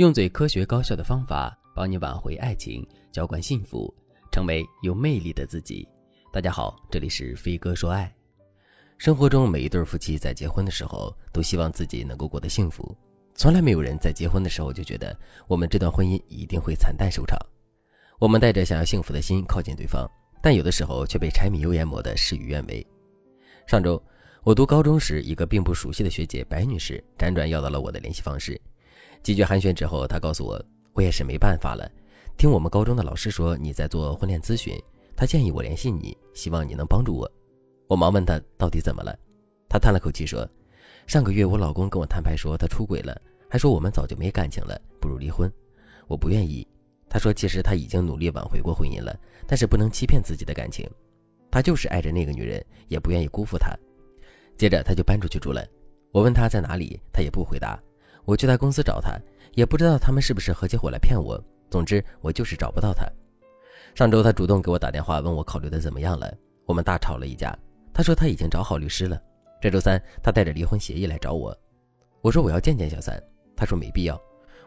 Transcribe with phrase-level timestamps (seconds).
[0.00, 3.94] 用最科学高效的方法帮你挽回爱情，浇灌幸福，
[4.32, 5.86] 成为有魅力的自己。
[6.32, 8.10] 大家好，这里是飞哥说爱。
[8.96, 12.96] 生活中每一对夫妻在结婚的时候都希望自己能够过得幸福，
[13.34, 15.14] 从来没有人在结婚的时候就觉得
[15.46, 17.38] 我们这段婚姻一定会惨淡收场。
[18.18, 20.10] 我们带着想要幸福的心靠近对方，
[20.40, 22.86] 但有的时候却被柴米油盐磨得事与愿违。
[23.66, 24.02] 上周
[24.44, 28.58] 我读高中时，一个并不熟悉的学姐白女士辗转要到了我的联系方式。
[29.22, 30.62] 几句寒暄之后，他告诉我，
[30.94, 31.90] 我也是没办法了。
[32.36, 34.74] 听我们高中的老师说你在做婚恋咨询，
[35.14, 37.30] 他建议我联系你，希望你能帮助我。
[37.86, 39.14] 我忙问他到底怎么了，
[39.68, 40.48] 他叹了口气说，
[41.06, 45.52] 上个月我老公跟我摊牌说他出轨了，还说我们早就没感情了，不如离婚。
[46.06, 46.66] 我不愿意。
[47.08, 50.88] 他说其实他已经努力挽回过婚姻了，但是不能欺骗自己的感情，
[51.50, 53.76] 他就是爱着那个女人，也不愿意辜负她。
[54.56, 55.66] 接着他就搬出去住了。
[56.12, 57.80] 我问他在哪里，他也不回答。
[58.24, 59.18] 我去他公司找他，
[59.54, 61.42] 也不知道他们是不是合起伙来骗我。
[61.70, 63.06] 总之，我就是找不到他。
[63.94, 66.32] 上周他主动给我打电话，问我考虑的怎么样了。
[66.66, 67.56] 我们大吵了一架。
[67.92, 69.20] 他说他已经找好律师了。
[69.60, 71.56] 这周三他带着离婚协议来找我。
[72.22, 73.20] 我说我要见见小三。
[73.56, 74.20] 他说没必要。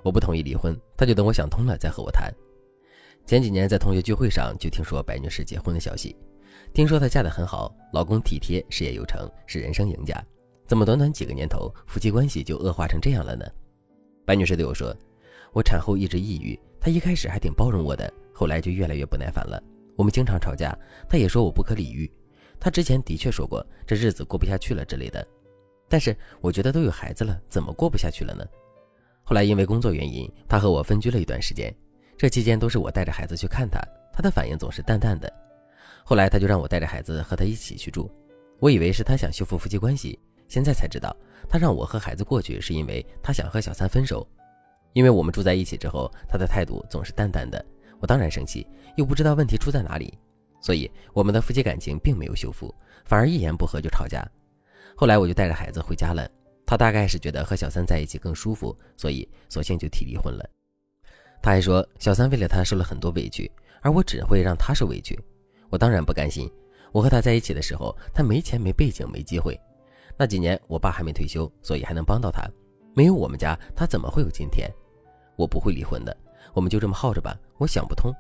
[0.03, 2.31] 我不同意离婚，他就等我想通了再和我谈。
[3.25, 6.13] 前几年在同学聚会上就听说白女士结婚的消息，
[6.73, 10.21] 听说她嫁得很好，老公体贴，事业有成，是人生赢家。
[10.65, 13.45] 怎么短短几个年头，夫妻关系就恶化成这样了呢？
[14.25, 14.95] 白女士对我说
[15.51, 19.61] ：“我产后一直抑郁，她一开始还挺包容我的，后来就越来越不耐烦了。
[19.97, 20.75] 我们经常吵架，
[21.09, 22.09] 她也说我不可理喻。
[22.59, 25.27] 她之前的确说过这日子过不下去了之类的，
[25.89, 28.45] 但是我觉得都有孩子了，怎么过不下去了呢？
[29.23, 31.73] 后来因为工作原因，她和我分居了一段时间，
[32.17, 33.79] 这期间都是我带着孩子去看她，
[34.13, 35.31] 她的反应总是淡淡的。
[36.05, 38.09] 后来她就让我带着孩子和她一起去住，
[38.59, 40.17] 我以为是她想修复夫妻关系。”
[40.53, 41.17] 现在才知道，
[41.49, 44.23] 他让我和孩子过去，是因为他想和小三分手。
[44.93, 47.65] 因为我们住在一起之后，他的态度总是淡淡的，
[47.99, 50.15] 我当然生气，又不知道问题出在哪里，
[50.61, 52.71] 所以我们的夫妻感情并没有修复，
[53.03, 54.23] 反而一言不合就吵架。
[54.95, 56.29] 后来我就带着孩子回家了，
[56.67, 60.47] 他大概是觉得和小三在一起更舒服，所以索性就提离婚了。
[61.41, 65.19] 他还说，小三为了他受了很多委屈，而我只会让他受委屈。
[65.71, 66.47] 我当然不甘心，
[66.91, 69.59] 我和他在一起的时候，他没钱、没背景、没机会。
[70.17, 72.47] 那几年，我爸还没退休，所以还能帮到他。
[72.95, 74.71] 没有我们家，他怎么会有今天？
[75.35, 76.15] 我不会离婚的，
[76.53, 77.35] 我们就这么耗着吧。
[77.57, 78.13] 我想不通，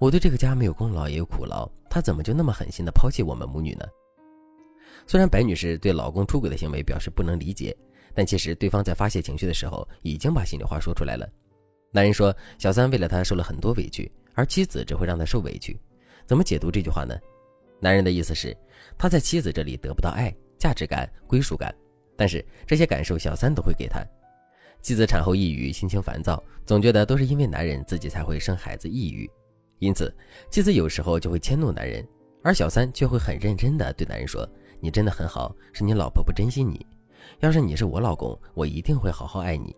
[0.00, 3.86] 我对这个家没有功劳也有苦劳，他怎么就那么狠心的抛弃我们母女呢？
[5.06, 7.76] 虽然白女士对老公出轨的行为表示不能理解，
[8.12, 11.28] 但其实对方在发泄情绪的时候已经把心里话说出来了。
[11.92, 15.78] 男人说小三为了他受了很多委屈，而妻子只会让他受委屈，
[16.26, 17.16] 怎么解读这句话呢？
[17.78, 18.56] 男人的意思是
[18.98, 20.34] 他在妻子这里得不到爱。
[20.58, 21.74] 价值感、归属感，
[22.16, 24.04] 但是这些感受小三都会给他。
[24.82, 29.28] 妻子产后抑郁，心情烦躁，总觉得都是因为男人自己才会生孩子抑郁，
[29.80, 30.14] 因此
[30.48, 32.06] 妻子有时候就会迁怒男人，
[32.42, 34.48] 而小三却会很认真的对男人说
[34.80, 36.86] ：“你真的很好，是你老婆不珍惜你。
[37.40, 39.74] 要是你是我老公，我一定会好好爱你。”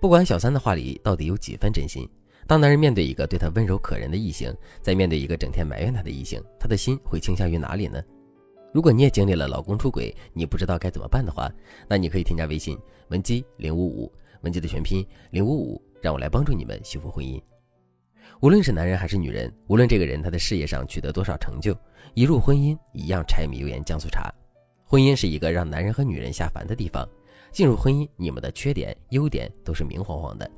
[0.00, 2.08] 不管小三的话里到底有几分真心，
[2.46, 8.00] 当男人面对一个对他温柔可人的异性，在面对一个整天埋怨他的异性，他的心会倾向于哪里呢？
[8.72, 11.50] 如果你也经历了老公出轨，你不知道该怎么办的话，
[11.88, 14.12] 那你可以添加微信文姬零五五，
[14.42, 17.40] 文姬的全拼零五五，让我来帮助你们修复婚姻。
[18.40, 21.74] 无论是男人还是女人，无论这个人他的事业上取得多少成就，
[22.14, 24.32] 一入婚姻一样柴米油盐酱醋茶。
[24.84, 27.08] 婚姻是一个让男人和女人下凡的地方，
[27.50, 30.48] 进入婚姻，你们的缺点优点都是明晃晃的，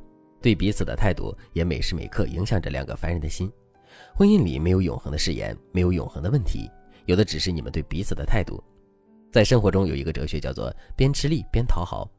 [0.43, 3.51] 对彼此的态度也每时每刻影响着两个凡人的心。
[4.15, 6.69] 婚姻里没有永恒的誓言，没有永恒的问题。
[7.07, 8.63] 有的只是你们对彼此的态度，
[9.33, 12.11] 在生活中有一个哲学叫做“边吃力边讨好”。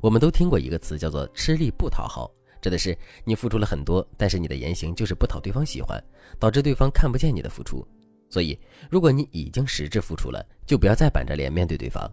[0.00, 2.30] 我们都听过一个词叫做“吃力不讨好”，
[2.62, 6.02] 指的是你付出了很多，但是你的言行就是不讨对方喜欢，
[6.38, 7.86] 导致对方看不见你的付出。
[8.28, 8.56] 所以，
[8.88, 12.08] 如果你已经实质付出了，就不要再板着脸面对对方。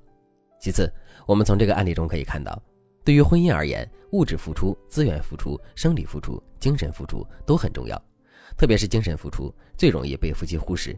[0.59, 0.91] 其次，
[1.27, 2.59] 我们从这个案例中可以看到，
[3.05, 7.95] 对于婚姻而言，物质付出、资源付出、生理付出、精神付出都很重要，
[8.57, 10.97] 特别是精神付出最容易被夫妻忽视。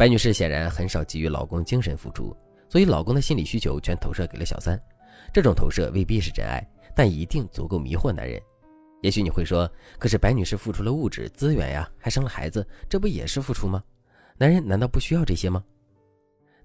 [0.00, 2.34] 白女士显然很少给予老公精神付出，
[2.70, 4.80] 所以老公的心理需求全投射给了小三。
[5.30, 6.66] 这种投射未必是真爱，
[6.96, 8.40] 但一定足够迷惑男人。
[9.02, 13.84] 也许你会说，可是白女士付出了物质资源呀，还生了孩子，这不也是付出吗？
[14.38, 15.62] 男人难道不需要这些吗？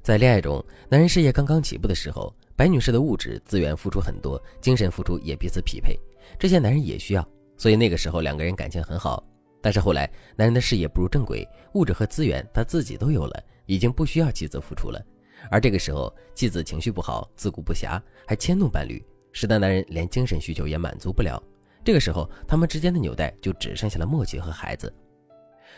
[0.01, 5.99] 在恋爱中，男人事业刚刚起步的时候，白女士的物质资源付出很多，精神付出也彼此匹配，
[6.39, 9.21] 这些男人也需要，所以那个时候两个人感情很好。
[9.65, 15.03] 但是后来，男人的事业步入正轨，物质和资源他自己都有了，已经不需要妻子付出了。
[15.49, 21.41] 而这个时候，妻子情绪不好，自顾不暇，还迁怒伴侣，使得男人连精神需求也满足不了。
[21.83, 24.93] 这个时候，他们之间的纽带就只剩下了默契和孩子。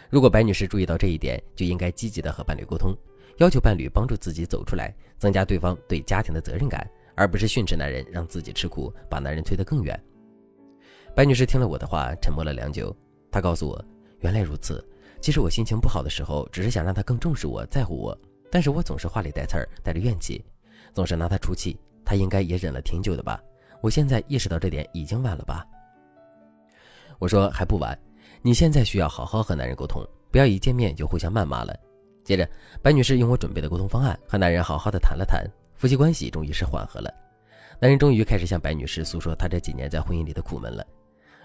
[0.10, 2.94] 如果白女士注意到这一点，就应该积极的和伴侣沟通，
[3.38, 6.86] 要求伴侣帮助自己走出来，增加对方对家庭的责任感，
[7.16, 9.98] 而不是训斥男人，让自己吃苦，把男人推得更远。
[11.16, 12.94] 白女士听了我的话，沉默了良久。
[13.32, 13.86] 他告诉我，
[14.20, 14.84] 原来如此。
[15.20, 18.18] 其实我心情不好的时候，只是想让他更重视我，在乎我，
[18.52, 20.44] 但是我总是话里带刺儿，带着怨气，
[20.94, 21.78] 总是拿他出气。
[22.06, 23.42] 他应该也忍了挺久的吧？
[23.82, 25.66] 我现在意识到这点已经晚了吧？
[27.20, 27.98] 我说还不晚。
[28.42, 30.02] 你现在需要好好和男人沟通，
[30.32, 31.76] 不要一见面就互相谩骂了。
[32.24, 32.48] 接着，
[32.82, 35.46] 白女士用我准备的沟通方案和男人好好的谈了谈，
[35.76, 37.14] 夫妻关系终于是缓和了。
[37.80, 40.86] 男人终于开始向白女士诉说他这几年在婚姻里的苦闷了。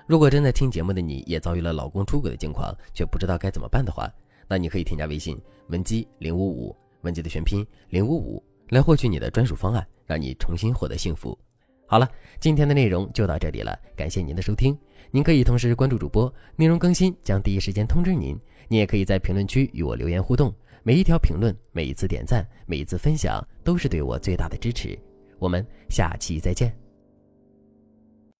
[0.07, 4.11] 如果正在听节目的你也遭遇了老公出轨的境况，却不知道该怎么办的话，
[4.49, 11.39] 那你可以添加微信文姬零五五，文姬的全拼零五五，来获取你的专属方案，让你重新获得幸福。
[11.87, 12.11] 好了，
[12.41, 14.77] 今天的内容就到这里了，感谢您的收听。
[15.11, 18.39] 您可以同时关注主播，内容更新将第一时间通知您。
[18.69, 24.99] 您也可以在评论区与我留言互动，每一条评论、每一次点赞、每一次分享，都是对我最大的支持。
[25.39, 26.82] 我们下期再见。